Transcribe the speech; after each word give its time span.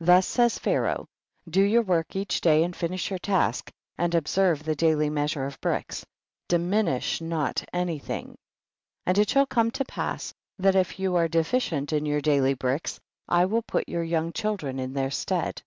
Thus 0.00 0.26
says 0.26 0.58
Pharaoh, 0.58 1.06
do 1.48 1.62
your 1.62 1.80
work 1.80 2.14
each 2.14 2.42
day, 2.42 2.64
and 2.64 2.76
finish 2.76 3.08
your 3.08 3.18
task, 3.18 3.70
and 3.96 4.14
observe 4.14 4.62
the 4.62 4.74
daily 4.74 5.08
measure 5.08 5.46
of 5.46 5.58
bricks; 5.62 6.04
diminish 6.48 7.22
not 7.22 7.64
any 7.72 7.98
thing. 7.98 8.24
14. 8.26 8.36
And 9.06 9.18
it 9.20 9.30
shall 9.30 9.46
come 9.46 9.70
to 9.70 9.84
pass 9.86 10.34
that 10.58 10.76
if 10.76 10.98
you 10.98 11.16
are 11.16 11.28
deficient 11.28 11.94
in 11.94 12.04
your 12.04 12.20
daily 12.20 12.52
bricks, 12.52 13.00
I 13.26 13.46
will 13.46 13.62
put 13.62 13.88
your 13.88 14.02
young 14.04 14.34
child 14.34 14.62
ren 14.64 14.78
in 14.78 14.92
their 14.92 15.10
stead. 15.10 15.62